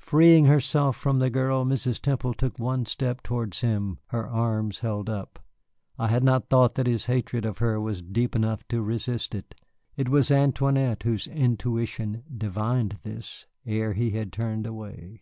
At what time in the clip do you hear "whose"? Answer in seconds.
11.04-11.28